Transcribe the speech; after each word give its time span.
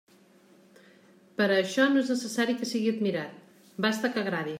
Per 1.41 1.45
a 1.47 1.59
això 1.63 1.85
no 1.91 2.01
és 2.05 2.09
necessari 2.13 2.57
que 2.61 2.71
sigui 2.71 2.91
admirat, 2.95 3.37
basta 3.87 4.13
que 4.17 4.23
agradi. 4.27 4.49